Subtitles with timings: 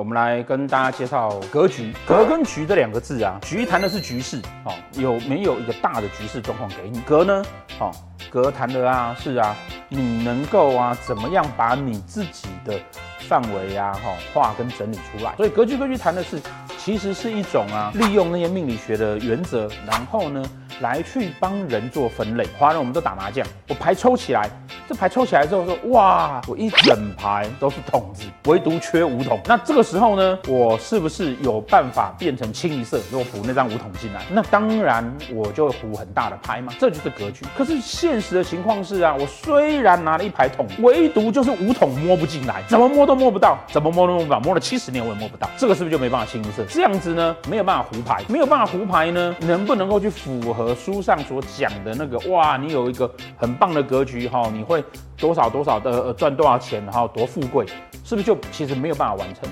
[0.00, 6.98] 我们来跟大家介绍格局，格跟局这两个字啊，局谈的是局势，哦，有没有一个大的局势状况给你？
[7.02, 7.44] 格呢，
[7.78, 7.92] 哦，
[8.30, 9.54] 格谈的啊是啊，
[9.90, 12.80] 你能够啊怎么样把你自己的
[13.28, 15.34] 范围啊，哈，画跟整理出来？
[15.36, 16.40] 所以格局格局谈的是，
[16.78, 20.42] 其实是一种啊，利用那些命理学的原则，然后呢，
[20.80, 22.46] 来去帮人做分类。
[22.58, 24.48] 华人我们都打麻将，我牌抽起来。
[24.90, 29.38] 这牌抽起来之后说，哇，我一整排都是筒子，唯独缺五筒。
[29.46, 34.20] 那这个时候呢，我是不是有办法变成清一色，如果补那张五筒进来？
[34.32, 37.46] 那当然我就会胡很大的牌嘛，这就是格局。
[37.56, 46.64] 可是现实的情况是啊，我虽然拿了一排筒，唯独就是五筒摸不进来，怎么摸都摸不到，怎么摸都摸不到，摸了七十年我也摸不到，这个是不是就没办法清一色？
[46.68, 52.18] 这样子呢，没有办法胡牌，没有办法胡牌呢，能不能够去符合书上所讲的那个？
[52.28, 54.79] 哇，你有一个很棒的格局哈，你会。
[55.16, 57.66] 多少多少的赚多少钱，然后多富贵，
[58.04, 59.48] 是不是就其实没有办法完成？